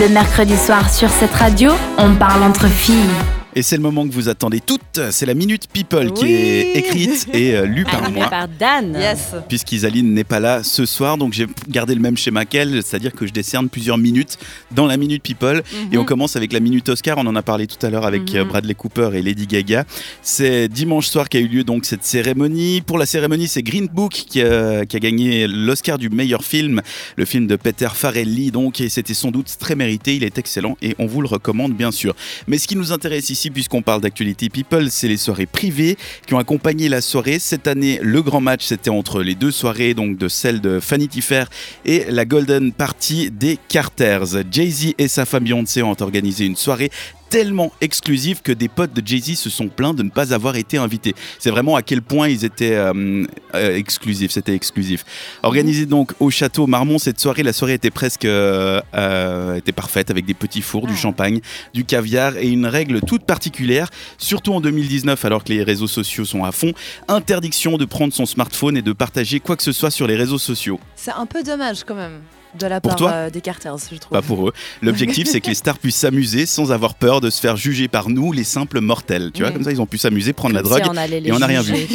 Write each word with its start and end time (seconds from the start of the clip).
Le 0.00 0.08
mercredi 0.08 0.56
soir 0.56 0.92
sur 0.92 1.10
cette 1.10 1.34
radio, 1.34 1.72
on 1.98 2.14
parle 2.14 2.42
entre 2.44 2.68
filles. 2.68 3.39
Et 3.56 3.62
c'est 3.62 3.76
le 3.76 3.82
moment 3.82 4.06
que 4.06 4.12
vous 4.12 4.28
attendez 4.28 4.60
toutes. 4.60 5.00
C'est 5.10 5.26
la 5.26 5.34
Minute 5.34 5.66
People 5.72 6.12
qui 6.12 6.26
est 6.32 6.76
écrite 6.76 7.26
et 7.32 7.54
euh, 7.56 7.66
lue 7.66 7.84
par 7.84 8.08
moi. 8.10 8.28
par 8.28 8.46
Dan. 8.46 8.94
Yes. 8.94 9.34
Puisqu'Isaline 9.48 10.14
n'est 10.14 10.22
pas 10.24 10.38
là 10.38 10.62
ce 10.62 10.86
soir, 10.86 11.18
donc 11.18 11.32
j'ai 11.32 11.46
gardé 11.68 11.94
le 11.96 12.00
même 12.00 12.16
schéma 12.16 12.44
qu'elle, 12.44 12.80
c'est-à-dire 12.84 13.12
que 13.12 13.26
je 13.26 13.32
décerne 13.32 13.68
plusieurs 13.68 13.98
minutes 13.98 14.38
dans 14.70 14.86
la 14.86 14.96
Minute 14.96 15.22
People. 15.24 15.62
Et 15.90 15.96
Mhm. 15.96 16.00
on 16.02 16.04
commence 16.04 16.36
avec 16.36 16.52
la 16.52 16.60
Minute 16.60 16.88
Oscar, 16.90 17.18
on 17.18 17.26
en 17.26 17.34
a 17.34 17.42
parlé 17.42 17.66
tout 17.66 17.84
à 17.84 17.90
l'heure 17.90 18.06
avec 18.06 18.34
euh, 18.34 18.44
Mhm. 18.44 18.48
Bradley 18.50 18.74
Cooper 18.74 19.10
et 19.14 19.22
Lady 19.22 19.46
Gaga. 19.48 19.84
C'est 20.22 20.68
dimanche 20.68 21.08
soir 21.08 21.28
qu'a 21.28 21.40
eu 21.40 21.48
lieu 21.48 21.64
donc 21.64 21.86
cette 21.86 22.04
cérémonie. 22.04 22.82
Pour 22.82 22.98
la 22.98 23.06
cérémonie, 23.06 23.48
c'est 23.48 23.62
Green 23.64 23.88
Book 23.92 24.12
qui 24.12 24.42
a, 24.42 24.86
qui 24.86 24.96
a 24.96 25.00
gagné 25.00 25.48
l'Oscar 25.48 25.98
du 25.98 26.08
meilleur 26.08 26.44
film, 26.44 26.82
le 27.16 27.24
film 27.24 27.46
de 27.48 27.56
Peter 27.56 27.88
Farrelly, 27.92 28.52
donc, 28.52 28.80
et 28.80 28.88
c'était 28.88 29.14
sans 29.14 29.32
doute 29.32 29.48
très 29.58 29.74
mérité, 29.74 30.14
il 30.14 30.22
est 30.22 30.38
excellent 30.38 30.76
et 30.82 30.94
on 31.00 31.06
vous 31.06 31.20
le 31.20 31.28
recommande 31.28 31.72
bien 31.74 31.90
sûr. 31.90 32.14
Mais 32.46 32.56
ce 32.58 32.68
qui 32.68 32.76
nous 32.76 32.92
intéresse 32.92 33.30
ici, 33.30 33.39
puisqu'on 33.48 33.80
parle 33.80 34.02
d'actualité 34.02 34.50
people, 34.50 34.90
c'est 34.90 35.08
les 35.08 35.16
soirées 35.16 35.46
privées 35.46 35.96
qui 36.26 36.34
ont 36.34 36.38
accompagné 36.38 36.90
la 36.90 37.00
soirée. 37.00 37.38
Cette 37.38 37.66
année, 37.66 37.98
le 38.02 38.20
grand 38.20 38.42
match, 38.42 38.64
c'était 38.66 38.90
entre 38.90 39.22
les 39.22 39.34
deux 39.34 39.50
soirées, 39.50 39.94
donc 39.94 40.18
de 40.18 40.28
celle 40.28 40.60
de 40.60 40.78
Vanity 40.86 41.22
Fair 41.22 41.48
et 41.86 42.04
la 42.08 42.26
Golden 42.26 42.72
Party 42.72 43.30
des 43.30 43.58
Carters. 43.68 44.44
Jay-Z 44.50 44.94
et 44.98 45.08
sa 45.08 45.24
femme 45.24 45.44
Beyoncé 45.44 45.82
ont 45.82 45.96
organisé 46.00 46.44
une 46.44 46.56
soirée 46.56 46.90
tellement 47.30 47.72
exclusive 47.80 48.42
que 48.42 48.50
des 48.52 48.68
potes 48.68 48.92
de 48.92 49.06
Jay-Z 49.06 49.36
se 49.38 49.50
sont 49.50 49.68
plaints 49.68 49.94
de 49.94 50.02
ne 50.02 50.10
pas 50.10 50.34
avoir 50.34 50.56
été 50.56 50.76
invités. 50.76 51.14
C'est 51.38 51.50
vraiment 51.50 51.76
à 51.76 51.82
quel 51.82 52.02
point 52.02 52.28
ils 52.28 52.44
étaient 52.44 52.74
euh, 52.74 53.24
euh, 53.54 53.76
exclusifs, 53.76 54.32
c'était 54.32 54.54
exclusif. 54.54 55.04
Organisé 55.44 55.86
donc 55.86 56.12
au 56.20 56.30
château 56.30 56.66
Marmont, 56.66 56.98
cette 56.98 57.20
soirée, 57.20 57.42
la 57.44 57.52
soirée 57.52 57.74
était 57.74 57.90
presque 57.90 58.24
euh, 58.24 58.80
euh, 58.94 59.54
était 59.54 59.72
parfaite 59.72 60.10
avec 60.10 60.26
des 60.26 60.34
petits 60.34 60.60
fours, 60.60 60.86
du 60.88 60.94
Ah. 60.94 60.96
champagne, 60.96 61.40
du 61.72 61.84
caviar 61.84 62.36
et 62.36 62.48
une 62.48 62.66
règle 62.66 63.00
toute 63.00 63.22
particulière, 63.22 63.88
surtout 64.18 64.52
en 64.52 64.60
2019 64.60 65.24
alors 65.24 65.44
que 65.44 65.52
les 65.52 65.62
réseaux 65.62 65.86
sociaux 65.86 66.24
sont 66.24 66.44
à 66.44 66.50
fond, 66.52 66.72
interdiction 67.08 67.76
de 67.78 67.84
prendre 67.84 68.12
son 68.12 68.26
smartphone 68.26 68.76
et 68.76 68.82
de 68.82 68.92
partager 68.92 69.38
quoi 69.38 69.56
que 69.56 69.62
ce 69.62 69.72
soit 69.72 69.90
sur 69.92 70.06
les 70.08 70.16
réseaux 70.16 70.38
sociaux. 70.38 70.80
C'est 70.96 71.12
un 71.12 71.26
peu 71.26 71.42
dommage 71.44 71.84
quand 71.84 71.94
même 71.94 72.20
de 72.58 72.66
la 72.66 72.80
Pour 72.80 72.90
part 72.90 72.96
toi 72.98 73.10
euh, 73.12 73.30
des 73.30 73.40
Carters, 73.40 73.76
je 73.90 73.96
trouve. 73.96 74.12
Pas 74.12 74.22
pour 74.22 74.48
eux. 74.48 74.52
L'objectif, 74.82 75.28
c'est 75.28 75.40
que 75.40 75.46
les 75.48 75.54
stars 75.54 75.78
puissent 75.78 75.96
s'amuser 75.96 76.46
sans 76.46 76.72
avoir 76.72 76.94
peur 76.94 77.20
de 77.20 77.30
se 77.30 77.40
faire 77.40 77.56
juger 77.56 77.88
par 77.88 78.08
nous, 78.08 78.32
les 78.32 78.44
simples 78.44 78.80
mortels. 78.80 79.30
Tu 79.32 79.42
vois, 79.42 79.50
Mm. 79.50 79.54
comme 79.54 79.64
ça, 79.64 79.72
ils 79.72 79.80
ont 79.80 79.86
pu 79.86 79.98
s'amuser, 79.98 80.32
prendre 80.32 80.54
la 80.54 80.62
drogue. 80.62 80.82
si 80.82 80.88
on 80.88 80.92
les 80.92 81.28
et 81.28 81.32
on 81.32 81.38
n'a 81.38 81.46
rien 81.46 81.62
vu. 81.62 81.74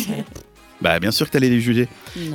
Bah, 0.81 1.00
bien 1.00 1.11
sûr 1.11 1.26
que 1.28 1.31
t'allais 1.31 1.50
les 1.50 1.61
juger. 1.61 1.88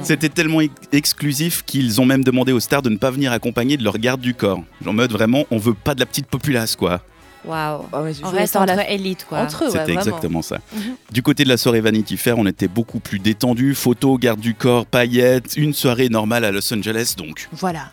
C'était 0.03 0.31
tellement 0.31 0.63
ex- 0.63 0.73
exclusif 0.93 1.63
qu'ils 1.65 2.01
ont 2.01 2.07
même 2.07 2.25
demandé 2.25 2.53
aux 2.53 2.59
stars 2.61 2.81
de 2.81 2.89
ne 2.89 2.97
pas 2.97 3.11
venir 3.11 3.33
accompagner 3.33 3.77
de 3.77 3.85
leur 3.85 3.99
garde 3.99 4.21
du 4.23 4.33
corps. 4.35 4.63
En 4.87 4.95
mode 4.95 5.13
vraiment, 5.13 5.45
on 5.51 5.59
veut 5.59 5.75
pas 5.75 5.95
de 5.95 6.01
la 6.01 6.07
petite 6.07 6.27
populace, 6.27 6.75
quoi. 6.75 7.03
Waouh. 7.45 7.85
Ah 7.93 8.03
ouais, 8.03 8.15
je 8.15 8.25
On 8.25 8.31
reste 8.31 8.55
faire 8.55 8.65
la- 8.67 8.75
entre 8.75 8.91
élites, 8.91 9.27
quoi. 9.29 9.41
Entre 9.41 9.65
ouais, 9.67 9.71
C'était 9.71 9.93
exactement 9.93 10.41
ça. 10.43 10.59
Mhm. 10.75 10.95
Du 11.13 11.23
côté 11.23 11.45
de 11.45 11.49
la 11.51 11.59
soirée 11.59 11.83
Vanity 11.83 12.17
Fair, 12.17 12.39
on 12.39 12.47
était 12.47 12.67
beaucoup 12.69 12.99
plus 12.99 13.19
détendu. 13.19 13.75
Photos, 13.75 14.19
garde 14.19 14.41
du 14.41 14.55
corps, 14.55 14.87
paillettes, 14.87 15.53
une 15.57 15.75
soirée 15.75 16.09
normale 16.09 16.45
à 16.47 16.51
Los 16.51 16.73
Angeles, 16.73 17.15
donc. 17.19 17.47
Voilà. 17.53 17.91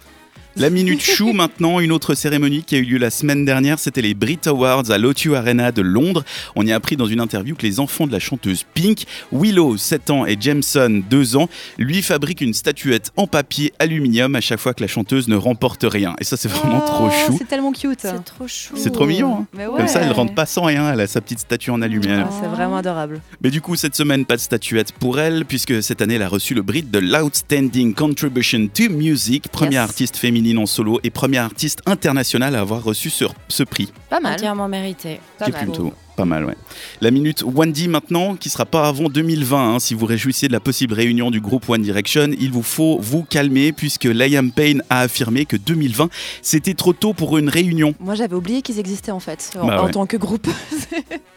La 0.58 0.70
Minute 0.72 1.02
Chou 1.04 1.34
maintenant, 1.34 1.80
une 1.80 1.92
autre 1.92 2.16
cérémonie 2.16 2.64
qui 2.64 2.76
a 2.76 2.80
eu 2.80 2.84
lieu 2.84 2.98
la 2.98 3.10
semaine 3.12 3.46
dernière, 3.46 3.78
c'était 3.78 4.02
les 4.02 4.14
Brit 4.14 4.40
Awards 4.48 4.90
à 4.90 4.98
l'O2 4.98 5.36
Arena 5.36 5.72
de 5.72 5.82
Londres. 5.82 6.24
On 6.56 6.66
y 6.66 6.72
a 6.72 6.76
appris 6.76 6.96
dans 6.98 7.06
une 7.06 7.20
interview 7.20 7.56
que 7.56 7.62
les 7.62 7.80
enfants 7.80 8.08
de 8.08 8.12
la 8.12 8.20
chanteuse 8.20 8.66
Pink, 8.74 9.04
Willow 9.32 9.78
7 9.78 10.10
ans 10.10 10.26
et 10.26 10.36
Jameson 10.40 11.04
2 11.10 11.36
ans, 11.36 11.48
lui 11.78 12.02
fabriquent 12.02 12.42
une 12.42 12.54
statuette 12.56 13.12
en 13.18 13.28
papier 13.28 13.74
aluminium 13.80 14.36
à 14.36 14.42
chaque 14.42 14.60
fois 14.60 14.74
que 14.74 14.82
la 14.82 14.88
chanteuse 14.88 15.28
ne 15.28 15.36
remporte 15.36 15.86
rien. 15.88 16.16
Et 16.20 16.24
ça 16.24 16.38
c'est 16.38 16.50
vraiment 16.50 16.84
Oh, 16.84 16.88
trop 16.88 17.10
chou. 17.12 17.36
C'est 17.38 17.48
tellement 17.48 17.72
cute. 17.72 18.00
C'est 18.02 18.24
trop 18.24 18.48
chou. 18.48 18.74
C'est 18.76 18.92
trop 18.92 19.06
mignon. 19.06 19.46
hein. 19.54 19.58
Ouais. 19.58 19.78
Comme 19.78 19.88
ça, 19.88 20.02
elle 20.02 20.12
rentre 20.12 20.34
pas 20.34 20.46
sans 20.46 20.64
rien, 20.64 20.92
elle 20.92 21.02
a 21.02 21.08
sa 21.08 21.22
petite 21.22 21.40
statue 21.40 21.70
en 21.72 21.82
aluminium. 21.82 22.26
Ah, 22.28 22.40
c'est 22.42 22.48
vraiment 22.50 22.78
adorable. 22.78 23.22
Mais 23.44 23.50
du 23.52 23.62
coup, 23.62 23.76
cette 23.76 23.96
semaine, 23.96 24.26
pas 24.26 24.36
de 24.36 24.42
statuette 24.42 24.92
pour 24.94 25.20
elle, 25.20 25.46
puisque 25.46 25.84
cette 25.84 26.02
année, 26.02 26.16
elle 26.16 26.22
a 26.24 26.28
reçu 26.28 26.54
le 26.54 26.62
Brit 26.62 26.84
de 26.84 27.00
l'Outstanding 27.00 27.94
Contribution 27.94 28.68
to 28.74 28.90
Music, 28.90 29.50
première 29.52 29.82
Yes. 29.82 29.90
artiste 29.90 30.18
féminine 30.18 30.47
en 30.56 30.66
solo 30.66 31.00
et 31.04 31.10
première 31.10 31.44
artiste 31.44 31.82
internationale 31.86 32.56
à 32.56 32.60
avoir 32.62 32.84
reçu 32.84 33.10
ce, 33.10 33.26
ce 33.50 33.64
prix. 33.64 33.92
Pas 34.10 34.20
mal. 34.20 34.34
Entièrement 34.36 34.68
mérité. 34.68 35.20
Pas 35.40 35.50
mal. 35.50 35.64
plutôt 35.64 35.94
pas 36.16 36.26
mal, 36.26 36.46
ouais. 36.46 36.56
La 37.00 37.12
minute 37.12 37.44
Wendy 37.46 37.88
maintenant, 37.88 38.36
qui 38.36 38.50
sera 38.50 38.66
pas 38.66 38.88
avant 38.88 39.08
2020. 39.08 39.76
hein. 39.76 39.80
Si 39.80 39.94
vous 39.94 40.08
réjouissez 40.08 40.48
de 40.48 40.52
la 40.52 40.60
possible 40.60 40.96
réunion 40.96 41.30
du 41.30 41.40
groupe 41.40 41.70
One 41.70 41.84
Direction, 41.84 42.32
il 42.40 42.52
vous 42.52 42.64
faut 42.64 42.98
vous 43.00 43.22
calmer, 43.24 43.72
puisque 43.72 44.06
Liam 44.06 44.52
Payne 44.52 44.82
a 44.90 45.02
affirmé 45.02 45.46
que 45.46 45.56
2020, 45.58 46.10
c'était 46.42 46.74
trop 46.74 46.94
tôt 46.94 47.14
pour 47.14 47.38
une 47.38 47.50
réunion. 47.50 47.94
Moi, 48.00 48.16
j'avais 48.16 48.34
oublié 48.36 48.64
qu'ils 48.64 48.80
existaient 48.80 49.12
en 49.12 49.20
fait, 49.20 49.56
en, 49.62 49.68
Bah 49.68 49.80
en 49.84 49.86
ouais. 49.86 49.92
tant 49.92 50.08
que 50.08 50.18
groupe. 50.18 50.48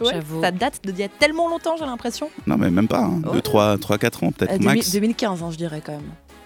Ouais. 0.00 0.19
Ça 0.41 0.50
date 0.50 0.81
d'il 0.82 0.97
y 0.98 1.03
a 1.03 1.09
tellement 1.09 1.47
longtemps, 1.50 1.75
j'ai 1.78 1.84
l'impression. 1.84 2.31
Non, 2.47 2.56
mais 2.56 2.71
même 2.71 2.88
pas, 2.88 3.03
hein. 3.03 3.21
Oh. 3.28 3.32
2, 3.34 3.42
3, 3.42 3.77
3, 3.77 3.98
4 3.98 4.25
ans 4.25 4.32
peut-être 4.32 4.53
Euh, 4.53 4.65
max. 4.65 4.92
2000 4.92 4.92
2015, 5.10 5.42
hein, 5.42 5.50
je 5.50 5.59
dirais 5.59 5.82
quand 5.84 5.92
même. 5.92 6.00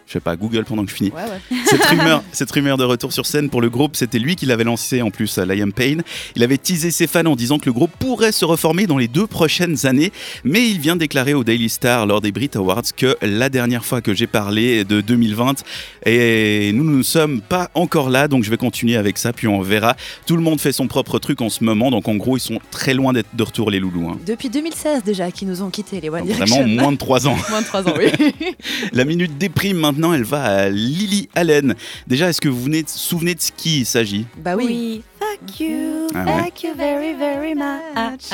Je 0.06 0.12
sais 0.12 0.20
pas, 0.20 0.36
Google 0.36 0.64
pendant 0.64 0.84
que 0.84 0.90
je 0.90 0.94
finis. 0.96 1.10
Ouais, 1.10 1.22
ouais. 1.22 1.58
Cette 1.66 1.84
rumeur, 1.86 2.22
cette 2.30 2.50
rumeur 2.50 2.76
de 2.76 2.84
retour 2.84 3.12
sur 3.12 3.24
scène 3.26 3.48
pour 3.48 3.60
le 3.62 3.70
groupe, 3.70 3.96
c'était 3.96 4.18
lui 4.18 4.36
qui 4.36 4.44
l'avait 4.46 4.62
lancé 4.64 5.00
en 5.02 5.10
plus 5.10 5.38
Liam 5.38 5.72
Payne. 5.72 6.02
Il 6.36 6.42
avait 6.42 6.58
teasé 6.58 6.90
ses 6.90 7.06
fans 7.06 7.24
en 7.24 7.36
disant 7.36 7.58
que 7.58 7.66
le 7.66 7.72
groupe 7.72 7.90
pourrait 7.98 8.30
se 8.32 8.44
reformer 8.44 8.86
dans 8.86 8.98
les 8.98 9.08
deux 9.08 9.26
prochaines 9.26 9.86
années, 9.86 10.12
mais 10.44 10.68
il 10.68 10.78
vient 10.78 10.96
déclarer 10.96 11.32
au 11.34 11.42
Daily 11.42 11.68
Star 11.70 12.04
lors 12.06 12.20
des 12.20 12.32
Brit 12.32 12.50
Awards 12.54 12.82
que 12.96 13.16
la 13.22 13.48
dernière 13.48 13.84
fois 13.84 14.02
que 14.02 14.12
j'ai 14.14 14.26
parlé 14.26 14.84
de 14.84 15.00
2020 15.00 15.64
et 16.06 16.70
nous 16.74 16.84
ne 16.84 17.02
sommes 17.02 17.40
pas 17.40 17.70
encore 17.74 18.10
là, 18.10 18.28
donc 18.28 18.44
je 18.44 18.50
vais 18.50 18.56
continuer 18.58 18.96
avec 18.96 19.16
ça, 19.18 19.32
puis 19.32 19.48
on 19.48 19.62
verra. 19.62 19.96
Tout 20.26 20.36
le 20.36 20.42
monde 20.42 20.60
fait 20.60 20.72
son 20.72 20.86
propre 20.86 21.18
truc 21.18 21.40
en 21.40 21.48
ce 21.48 21.64
moment, 21.64 21.90
donc 21.90 22.08
en 22.08 22.16
gros 22.16 22.36
ils 22.36 22.40
sont 22.40 22.58
très 22.70 22.92
loin 22.94 23.12
d'être 23.14 23.34
de 23.34 23.42
retour 23.42 23.70
les 23.70 23.80
loulous. 23.80 24.10
hein. 24.10 24.18
Depuis 24.26 24.50
2016 24.50 25.02
déjà, 25.02 25.30
qu'ils 25.30 25.48
nous 25.48 25.62
ont 25.62 25.70
quittés, 25.70 26.00
les 26.00 26.10
One 26.10 26.20
Donc 26.20 26.28
Direction. 26.28 26.56
vraiment 26.62 26.82
moins 26.82 26.92
de 26.92 26.98
3 26.98 27.26
ans. 27.26 27.36
Moins 27.50 27.62
de 27.62 27.66
3 27.66 27.88
ans, 27.88 27.94
oui. 27.98 28.06
La 28.92 29.04
minute 29.04 29.38
déprime 29.38 29.78
maintenant, 29.78 29.93
elle 30.14 30.24
va 30.24 30.42
à 30.44 30.68
Lily 30.68 31.28
Allen. 31.34 31.74
Déjà, 32.06 32.28
est-ce 32.28 32.40
que 32.40 32.48
vous 32.48 32.62
vous 32.62 32.70
souvenez 32.86 33.34
de 33.34 33.40
ce 33.40 33.52
qui 33.52 33.80
il 33.80 33.86
s'agit? 33.86 34.26
Bah 34.38 34.56
oui. 34.56 35.02
Thank 35.20 35.60
you. 35.60 36.03
Ah 36.14 36.24
ouais. 36.24 36.42
Thank 36.42 36.62
you 36.62 36.70
very, 36.76 37.14
very 37.14 37.54
much. 37.54 38.30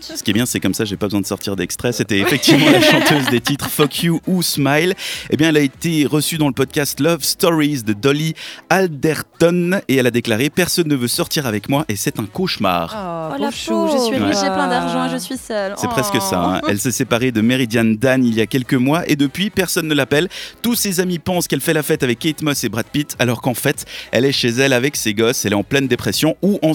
Ce 0.00 0.22
qui 0.22 0.30
est 0.30 0.34
bien, 0.34 0.46
c'est 0.46 0.60
comme 0.60 0.74
ça, 0.74 0.84
j'ai 0.84 0.96
pas 0.96 1.06
besoin 1.06 1.20
de 1.20 1.26
sortir 1.26 1.56
d'extrait. 1.56 1.92
C'était 1.92 2.18
effectivement 2.18 2.70
la 2.70 2.80
chanteuse 2.80 3.26
des 3.30 3.40
titres 3.40 3.68
Fuck 3.68 4.02
You 4.04 4.20
ou 4.26 4.42
Smile. 4.42 4.94
Eh 5.30 5.36
bien, 5.36 5.48
elle 5.48 5.56
a 5.56 5.60
été 5.60 6.06
reçue 6.06 6.38
dans 6.38 6.46
le 6.48 6.52
podcast 6.54 7.00
Love 7.00 7.22
Stories 7.22 7.82
de 7.82 7.92
Dolly 7.92 8.34
Alderton 8.70 9.80
et 9.88 9.96
elle 9.96 10.06
a 10.06 10.10
déclaré 10.10 10.50
Personne 10.50 10.88
ne 10.88 10.94
veut 10.96 11.08
sortir 11.08 11.46
avec 11.46 11.68
moi 11.68 11.84
et 11.88 11.96
c'est 11.96 12.18
un 12.20 12.26
cauchemar. 12.26 12.94
Oh, 12.96 13.20
Oh, 13.36 13.40
la 13.40 13.50
chou, 13.50 13.88
je 13.90 13.98
suis 13.98 14.16
riche, 14.16 14.34
j'ai 14.36 14.46
plein 14.46 14.64
Ouais. 14.64 14.70
d'argent, 14.70 15.08
je 15.12 15.16
suis 15.16 15.36
seule. 15.38 15.74
C'est 15.76 15.86
Oh. 15.86 15.90
presque 15.90 16.20
ça. 16.20 16.38
hein. 16.40 16.60
Elle 16.68 16.78
s'est 16.78 16.92
séparée 16.92 17.32
de 17.32 17.40
Meridian 17.40 17.84
Dan 17.84 18.24
il 18.24 18.34
y 18.34 18.40
a 18.40 18.46
quelques 18.46 18.74
mois 18.74 19.02
et 19.08 19.16
depuis, 19.16 19.50
personne 19.50 19.88
ne 19.88 19.94
l'appelle. 19.94 20.28
Tous 20.62 20.74
ses 20.74 21.00
amis 21.00 21.18
pensent 21.18 21.48
qu'elle 21.48 21.60
fait 21.62 21.72
la 21.72 21.82
fête 21.82 22.02
avec 22.02 22.18
Kate 22.18 22.42
Moss 22.42 22.62
et 22.64 22.68
Brad 22.68 22.84
Pitt, 22.86 23.16
alors 23.18 23.40
qu'en 23.40 23.54
fait, 23.54 23.86
elle 24.12 24.24
est 24.24 24.32
chez 24.32 24.48
elle 24.50 24.72
avec 24.72 24.94
ses 24.96 25.14
gosses, 25.14 25.44
elle 25.46 25.52
est 25.52 25.56
en 25.56 25.64
pleine 25.64 25.88
dépression 25.88 26.36
ou 26.42 26.58
en 26.62 26.74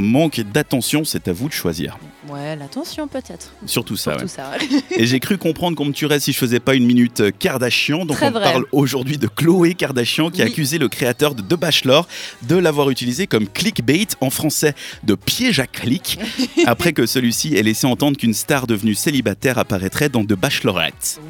manque 0.00 0.40
d'attention. 0.40 1.04
C'est 1.04 1.28
à 1.28 1.32
vous 1.32 1.48
de 1.48 1.52
choisir. 1.52 1.98
Ouais, 2.28 2.56
l'attention 2.56 3.08
peut-être. 3.08 3.52
Surtout 3.66 3.96
ça. 3.96 4.12
Surtout 4.18 4.24
ouais. 4.24 4.28
ça. 4.28 4.52
Et 4.96 5.06
j'ai 5.06 5.20
cru 5.20 5.38
comprendre 5.38 5.76
qu'on 5.76 5.84
me 5.84 5.92
tuerait 5.92 6.20
si 6.20 6.32
je 6.32 6.38
faisais 6.38 6.60
pas 6.60 6.74
une 6.74 6.86
minute 6.86 7.20
euh, 7.20 7.30
Kardashian. 7.36 8.04
Donc 8.04 8.16
Très 8.16 8.28
on 8.28 8.32
vrai. 8.32 8.42
parle 8.44 8.64
aujourd'hui 8.72 9.18
de 9.18 9.26
Chloé 9.26 9.74
Kardashian 9.74 10.30
qui 10.30 10.42
a 10.42 10.46
accusé 10.46 10.78
le 10.78 10.88
créateur 10.88 11.34
de 11.34 11.42
The 11.42 11.58
Bachelor 11.58 12.06
de 12.42 12.56
l'avoir 12.56 12.90
utilisé 12.90 13.26
comme 13.26 13.48
clickbait 13.48 14.06
en 14.20 14.30
français 14.30 14.74
de 15.02 15.14
piège 15.14 15.60
à 15.60 15.66
clic 15.66 16.18
après 16.66 16.92
que 16.92 17.06
celui-ci 17.06 17.56
ait 17.56 17.62
laissé 17.62 17.86
entendre 17.86 18.16
qu'une 18.16 18.34
star 18.34 18.66
devenue 18.66 18.94
célibataire 18.94 19.58
apparaîtrait 19.58 20.08
dans 20.08 20.24
The 20.24 20.34
Bachelorette. 20.34 21.20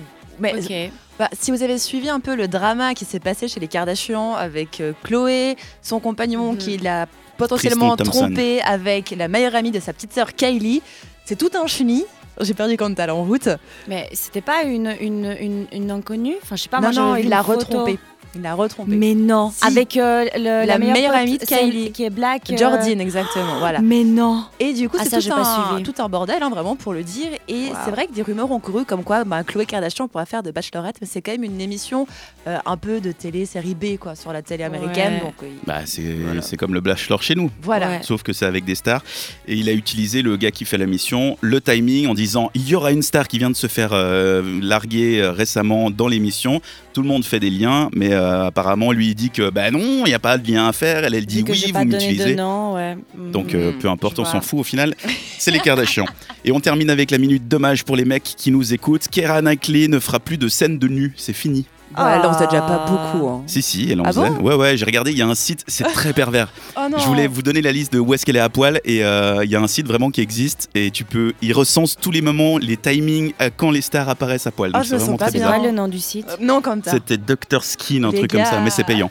Mais 0.43 0.91
bah, 1.19 1.29
si 1.39 1.51
vous 1.51 1.63
avez 1.63 1.79
suivi 1.79 2.09
un 2.09 2.21
peu 2.21 2.35
le 2.35 2.49
drama 2.49 2.95
qui 2.95 3.05
s'est 3.05 3.21
passé 3.21 3.49
chez 3.49 3.61
les 3.61 3.69
Kardashians 3.69 4.35
avec 4.35 4.81
euh, 4.81 4.93
Chloé, 5.05 5.57
son 5.83 6.01
compagnon 6.01 6.53
Mhm. 6.53 6.59
qui 6.59 6.79
l'a 6.79 7.07
potentiellement 7.39 7.97
trompé 7.97 8.61
avec 8.63 9.11
la 9.17 9.29
meilleure 9.29 9.55
amie 9.55 9.71
de 9.71 9.81
sa 9.81 9.93
petite 9.93 10.13
sœur 10.13 10.35
Kylie, 10.35 10.83
c'est 11.25 11.37
tout 11.37 11.51
un 11.55 11.67
chenille. 11.67 12.05
J'ai 12.41 12.55
perdu 12.55 12.77
quand 12.77 12.93
t'es 12.95 13.09
en 13.11 13.25
route. 13.25 13.49
Mais 13.89 14.09
c'était 14.13 14.41
pas 14.41 14.63
une, 14.63 14.95
une, 15.01 15.37
une, 15.39 15.67
une 15.73 15.91
inconnue? 15.91 16.37
Enfin, 16.43 16.57
je 16.57 16.63
sais 16.63 16.69
pas, 16.69 16.81
non, 16.81 16.91
moi 16.93 17.03
non, 17.03 17.17
il 17.17 17.29
l'a 17.29 17.43
photo. 17.43 17.87
Il 18.35 18.43
l'a 18.43 18.55
retrompé. 18.55 18.93
Mais 18.97 19.15
non. 19.15 19.53
Si. 19.55 19.65
Avec 19.67 19.97
euh, 19.97 20.25
le- 20.37 20.67
la, 20.67 20.79
meilleure 20.79 21.13
pote, 21.13 21.21
amie 21.21 21.39
de 21.39 21.45
Kylie. 21.45 21.93
Qui 21.93 22.05
est 22.05 22.11
black. 22.11 22.51
euh, 22.51 22.57
Jordine, 22.57 23.01
exactement. 23.01 23.59
Voilà. 23.59 23.81
Mais 23.81 24.05
non. 24.05 24.45
Et 24.59 24.73
du 24.73 24.89
coup, 24.89 24.97
Ah, 24.99 25.05
c'est 25.05 25.21
ça, 25.21 25.45
tout, 25.85 25.93
tout 25.93 26.03
un 26.03 26.09
bordel, 26.09 26.43
hein, 26.43 26.49
vraiment, 26.51 26.75
pour 26.77 26.93
le 26.95 27.03
dire. 27.03 27.29
Et 27.49 27.69
Wow. 27.69 27.77
c'est 27.85 27.91
vrai 27.91 28.07
que 28.07 28.13
des 28.13 28.23
rumeurs 28.23 28.51
ont 28.51 28.59
couru 28.61 28.85
comme 28.85 29.05
quoi 29.05 29.25
bah, 29.25 29.43
Chloé 29.45 29.67
Kardashian 29.67 30.09
pourrait 30.09 30.27
faire 30.27 30.43
de 30.43 30.51
Bachelorette, 30.51 30.97
mais 31.01 31.07
c'est 31.11 31.21
quand 31.21 31.33
même 31.33 31.45
une 31.45 31.61
émission 31.61 32.07
euh, 32.47 32.59
un 32.65 32.77
peu 32.77 33.01
de 33.01 33.13
télé, 33.13 33.45
série 33.47 33.75
B, 33.75 33.99
quoi, 33.99 34.15
sur 34.15 34.33
la 34.33 34.41
télé 34.43 34.65
américaine. 34.65 35.15
Ouais. 35.15 35.21
Donc, 35.21 35.35
euh, 35.43 35.47
Bah, 35.67 35.81
c'est 35.85 36.03
Voilà. 36.03 36.41
c'est 36.43 36.57
comme 36.57 36.73
le 36.75 36.81
Bachelor 36.81 37.23
chez 37.23 37.35
nous. 37.35 37.51
voilà. 37.63 37.89
Ouais. 37.89 38.01
Sauf 38.03 38.23
que 38.23 38.33
c'est 38.33 38.47
avec 38.47 38.65
des 38.65 38.75
stars. 38.75 39.03
Et 39.47 39.55
il 39.57 39.69
a 39.69 39.73
utilisé 39.73 40.23
le 40.23 40.37
gars 40.39 40.51
qui 40.51 40.65
fait 40.65 40.79
la 40.79 40.87
mission, 40.87 41.37
le 41.43 41.61
timing, 41.61 42.07
en 42.09 42.15
disant 42.15 42.51
il 42.55 42.67
y 42.69 42.75
aura 42.75 42.93
une 42.93 43.03
star 43.03 43.29
qui 43.29 43.39
vient 43.39 43.51
de 43.51 43.57
se 43.57 43.67
faire 43.67 43.91
euh, 43.93 44.43
larguer 44.63 45.21
euh, 45.21 45.33
récemment 45.33 45.91
dans 45.91 46.09
l'émission. 46.09 46.61
Tout 46.95 47.03
le 47.03 47.09
monde 47.09 47.25
fait 47.25 47.41
des 47.41 47.51
liens, 47.51 47.89
mais 47.95 48.13
euh, 48.23 48.47
apparemment, 48.47 48.93
lui, 48.93 49.09
il 49.09 49.15
dit 49.15 49.31
que 49.31 49.51
bah 49.51 49.71
non, 49.71 50.05
il 50.05 50.09
n'y 50.09 50.15
a 50.15 50.19
pas 50.19 50.39
de 50.39 50.51
lien 50.51 50.67
à 50.69 50.73
faire. 50.73 51.05
Elle, 51.05 51.15
elle 51.15 51.27
dit 51.27 51.45
que 51.45 51.53
oui, 51.53 51.73
vous 51.73 51.85
m'utilisez. 51.85 52.35
ouais. 52.75 52.97
Donc 53.33 53.55
euh, 53.55 53.73
Mhm, 53.73 53.79
peu 53.79 53.89
importe, 53.89 54.19
on 54.19 54.25
s'en 54.25 54.41
fout 54.41 54.61
au 54.61 54.65
final. 54.65 54.95
C'est 55.39 55.51
les 55.51 55.61
Kardashians. 55.61 56.07
Et 56.45 56.53
on 56.53 56.61
termine 56.61 56.91
avec 56.91 57.11
la 57.11 57.19
minute 57.19 57.49
dommage 57.49 57.85
pour 57.85 57.97
les 57.97 58.05
mecs 58.05 58.23
qui 58.25 58.51
nous 58.51 58.73
écoutent. 58.75 59.09
Keira 59.09 59.43
Knightley 59.43 59.89
ne 59.89 59.99
fera 59.99 60.21
plus 60.21 60.39
de 60.39 60.49
scène 60.49 60.79
de 60.79 60.89
nu, 60.89 61.13
c'est 61.17 61.33
fini. 61.33 61.67
Ouais, 61.99 62.05
elle 62.15 62.27
en 62.27 62.33
faisait 62.33 62.47
déjà 62.47 62.63
pas 62.63 62.85
Ah. 62.87 62.91
beaucoup. 62.91 63.29
hein. 63.29 63.43
Si 63.47 63.63
si, 63.63 63.91
elle 63.91 64.01
en 64.01 64.05
Ah 64.05 64.13
faisait. 64.13 64.31
bon 64.31 64.41
ouais 64.49 64.55
ouais, 64.55 64.77
j'ai 64.77 64.85
regardé, 64.85 65.11
il 65.13 65.19
y 65.19 65.23
a 65.23 65.27
un 65.27 65.35
site, 65.35 65.65
c'est 65.67 65.85
très 65.93 66.13
pervers. 66.13 66.49
Oh 66.77 66.81
non. 66.91 66.99
Je 66.99 67.07
voulais 67.07 67.27
vous 67.27 67.43
donner 67.43 67.61
la 67.63 67.73
liste 67.73 67.93
de 67.93 67.99
où 67.99 68.15
est-ce 68.15 68.25
qu'elle 68.25 68.37
est 68.37 68.41
à 68.41 68.49
poil 68.49 68.81
et 68.85 69.05
euh, 69.05 69.45
il 69.45 69.51
y 69.51 69.57
a 69.57 69.61
un 69.61 69.67
site 69.67 69.87
vraiment 69.87 70.11
qui 70.11 70.21
existe 70.21 70.69
et 70.75 70.91
tu 70.91 71.05
peux, 71.05 71.33
il 71.43 71.53
recense 71.53 71.97
tous 72.01 72.11
les 72.11 72.23
moments, 72.23 72.59
les 72.59 72.77
timings 72.77 73.33
à 73.39 73.51
quand 73.51 73.71
les 73.71 73.83
stars 73.83 74.09
apparaissent 74.09 74.47
à 74.47 74.51
poil. 74.53 74.71
Ah, 74.75 74.79
Donc 74.79 74.85
je 74.85 74.89
c'est 74.91 74.95
me 74.95 75.01
sens 75.01 75.19
pas 75.19 75.31
bien. 75.31 75.63
le 75.63 75.71
nom 75.71 75.89
du 75.89 75.99
site 75.99 76.27
Euh, 76.29 76.37
non, 76.41 76.61
comme 76.63 76.83
ça. 76.83 76.93
C'était 76.93 77.17
Dr 77.19 77.63
Skin, 77.65 78.05
un 78.05 78.11
Les 78.11 78.19
truc 78.19 78.31
comme 78.33 78.45
ça, 78.45 78.61
mais 78.61 78.71
c'est 78.71 78.85
payant. 78.85 79.11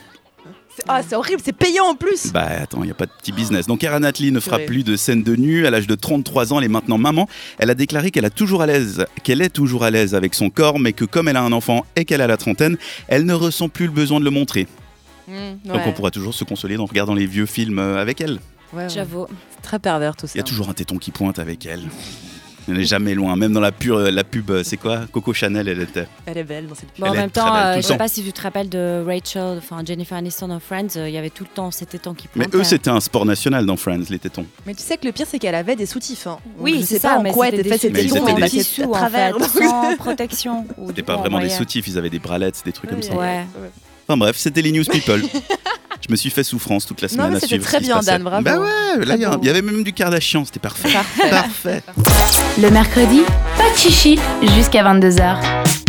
C'est- 0.81 0.89
Ah, 0.89 1.01
c'est 1.07 1.15
horrible, 1.15 1.41
c'est 1.43 1.53
payant 1.53 1.85
en 1.85 1.95
plus. 1.95 2.31
Bah 2.33 2.47
attends, 2.61 2.79
il 2.83 2.85
n'y 2.85 2.91
a 2.91 2.95
pas 2.95 3.05
de 3.05 3.11
petit 3.11 3.31
business. 3.31 3.67
Donc 3.67 3.79
Keira 3.79 3.99
Knightley 3.99 4.31
ne 4.31 4.39
fera 4.39 4.57
plus 4.59 4.83
de 4.83 4.95
scènes 4.95 5.23
de 5.23 5.35
nu. 5.35 5.65
À 5.65 5.69
l'âge 5.69 5.87
de 5.87 5.95
33 5.95 6.53
ans, 6.53 6.59
elle 6.59 6.65
est 6.65 6.69
maintenant 6.69 6.97
maman. 6.97 7.27
Elle 7.59 7.69
a 7.69 7.75
déclaré 7.75 8.11
qu'elle 8.11 8.25
a 8.25 8.29
toujours 8.29 8.61
à 8.61 8.65
l'aise, 8.65 9.05
qu'elle 9.23 9.41
est 9.41 9.49
toujours 9.49 9.83
à 9.83 9.91
l'aise 9.91 10.15
avec 10.15 10.33
son 10.33 10.49
corps, 10.49 10.79
mais 10.79 10.93
que 10.93 11.05
comme 11.05 11.27
elle 11.27 11.37
a 11.37 11.41
un 11.43 11.51
enfant 11.51 11.85
et 11.95 12.05
qu'elle 12.05 12.21
a 12.21 12.27
la 12.27 12.37
trentaine, 12.37 12.77
elle 13.07 13.25
ne 13.25 13.33
ressent 13.33 13.69
plus 13.69 13.85
le 13.85 13.91
besoin 13.91 14.19
de 14.19 14.25
le 14.25 14.31
montrer. 14.31 14.67
Mmh, 15.27 15.33
Donc 15.65 15.81
on 15.85 15.91
pourra 15.93 16.11
toujours 16.11 16.33
se 16.33 16.43
consoler 16.43 16.77
en 16.77 16.85
regardant 16.85 17.13
les 17.13 17.25
vieux 17.27 17.45
films 17.45 17.79
euh, 17.79 18.01
avec 18.01 18.19
elle. 18.21 18.39
Ouais, 18.73 18.83
ouais. 18.83 18.89
J'avoue. 18.89 19.27
C'est 19.55 19.61
très 19.61 19.79
pervers 19.79 20.15
tout 20.15 20.25
ça. 20.27 20.33
Il 20.35 20.37
y 20.37 20.41
a 20.41 20.43
toujours 20.43 20.69
un 20.69 20.73
téton 20.73 20.97
qui 20.97 21.11
pointe 21.11 21.39
avec 21.39 21.65
elle. 21.65 21.83
Elle 22.67 22.75
n'est 22.75 22.83
jamais 22.85 23.13
loin. 23.15 23.35
Même 23.35 23.53
dans 23.53 23.59
la, 23.59 23.71
pure, 23.71 23.97
la 23.99 24.23
pub, 24.23 24.51
euh, 24.51 24.63
c'est 24.63 24.77
quoi? 24.77 25.01
Coco 25.11 25.33
Chanel, 25.33 25.67
elle 25.67 25.81
était. 25.81 26.07
Elle 26.25 26.37
est 26.37 26.43
belle 26.43 26.67
dans 26.67 26.75
cette 26.75 26.91
pub. 26.91 27.03
Bon, 27.03 27.11
en 27.11 27.15
même 27.15 27.29
temps, 27.31 27.51
belle, 27.53 27.63
euh, 27.63 27.75
je 27.77 27.81
sais 27.81 27.93
temps. 27.93 27.97
pas 27.97 28.07
si 28.07 28.23
tu 28.23 28.31
te 28.31 28.41
rappelles 28.41 28.69
de 28.69 29.03
Rachel, 29.05 29.57
enfin 29.57 29.81
Jennifer 29.85 30.17
Aniston 30.17 30.47
dans 30.49 30.59
Friends, 30.59 30.95
euh, 30.97 31.09
il 31.09 31.13
y 31.13 31.17
avait 31.17 31.29
tout 31.31 31.43
le 31.43 31.49
temps 31.49 31.71
cet 31.71 31.95
étang 31.95 32.13
qui 32.13 32.27
Mais 32.35 32.43
pointait. 32.45 32.57
eux, 32.57 32.63
c'était 32.63 32.89
un 32.91 32.99
sport 32.99 33.25
national 33.25 33.65
dans 33.65 33.77
Friends, 33.77 34.03
les 34.09 34.19
tétons. 34.19 34.45
Mais 34.65 34.73
tu 34.75 34.83
sais 34.83 34.97
que 34.97 35.05
le 35.05 35.11
pire, 35.11 35.25
c'est 35.29 35.39
qu'elle 35.39 35.55
avait 35.55 35.75
des 35.75 35.85
soutifs. 35.87 36.27
Hein. 36.27 36.37
Oui, 36.59 36.75
je 36.75 36.79
c'est 36.81 36.85
sais 36.95 36.99
ça, 36.99 37.09
pas 37.09 37.17
en 37.17 37.23
mais 37.23 37.31
quoi 37.31 37.45
c'était 37.47 37.61
était 37.61 37.69
fait 37.69 37.75
des 37.75 37.79
ces 37.81 37.89
Mais 37.89 38.01
tétons, 38.03 38.15
étaient 38.15 38.31
on 38.31 38.35
des 38.35 38.41
l'a 38.41 38.45
en 38.45 38.49
fait 38.49 38.57
tissu 38.57 38.83
à 38.83 38.87
en 38.87 38.91
travers. 38.91 39.35
sans 39.49 39.95
protection. 39.97 40.65
ou 40.77 40.87
C'était 40.87 41.01
pas 41.03 41.17
on 41.17 41.21
vraiment 41.21 41.39
des 41.39 41.49
soutifs, 41.49 41.87
ils 41.87 41.97
avaient 41.97 42.09
des 42.09 42.19
bralettes, 42.19 42.61
des 42.63 42.71
trucs 42.71 42.89
comme 42.91 43.01
ça. 43.01 43.13
Ouais. 43.15 43.41
Enfin 44.07 44.17
bref, 44.17 44.35
c'était 44.37 44.61
les 44.61 44.71
News 44.71 44.83
People. 44.85 45.21
Je 46.05 46.11
me 46.11 46.15
suis 46.15 46.29
fait 46.29 46.43
souffrance 46.43 46.85
toute 46.85 47.01
la 47.01 47.07
Non, 47.07 47.13
semaine 47.13 47.29
mais 47.31 47.37
à 47.37 47.39
c'était 47.39 47.59
très 47.59 47.79
bien. 47.79 47.99
Dan, 47.99 48.23
bravo. 48.23 48.43
Bah 48.43 48.59
ouais, 48.59 49.05
là 49.05 49.15
y, 49.15 49.25
il 49.41 49.45
y 49.45 49.49
avait 49.49 49.61
même 49.61 49.83
du 49.83 49.93
Kardashian, 49.93 50.43
c'était 50.45 50.59
parfait. 50.59 50.89
Parfait. 51.29 51.29
Parfait. 51.29 51.83
Le 52.61 52.69
mercredi, 52.71 53.21
pas 53.57 53.71
de 53.71 53.77
chichi 53.77 54.19
jusqu'à 54.55 54.83
22h. 54.83 55.80